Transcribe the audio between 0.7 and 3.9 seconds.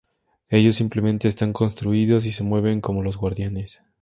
simplemente están construidos y se mueven como los Guardianes.